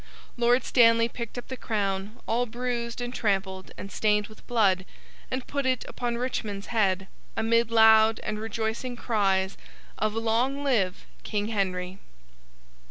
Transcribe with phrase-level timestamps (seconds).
[0.35, 4.83] Lord Stanley picked up the crown, all bruised and trampled, and stained with blood,
[5.29, 9.57] and put it upon Richmond's head, amid loud and rejoicing cries
[9.99, 11.99] of 'Long live King Henry!